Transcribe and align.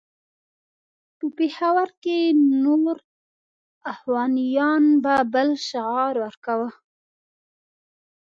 په 1.17 1.25
پېښور 1.37 1.89
کې 2.03 2.17
نور 2.63 2.97
اخوانیان 3.93 4.83
به 5.03 5.15
بل 5.33 5.49
شعار 5.67 6.13
ورکاوه. 6.23 6.69